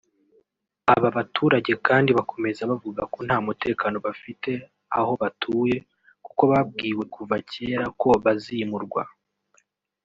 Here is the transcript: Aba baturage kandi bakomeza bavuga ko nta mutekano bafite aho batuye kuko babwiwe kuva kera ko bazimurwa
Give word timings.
Aba 0.93 1.09
baturage 1.17 1.71
kandi 1.87 2.09
bakomeza 2.17 2.61
bavuga 2.71 3.01
ko 3.13 3.17
nta 3.27 3.37
mutekano 3.45 3.97
bafite 4.05 4.51
aho 4.99 5.11
batuye 5.21 5.77
kuko 6.25 6.41
babwiwe 6.51 7.03
kuva 7.15 7.35
kera 7.51 7.85
ko 8.01 8.07
bazimurwa 8.25 9.01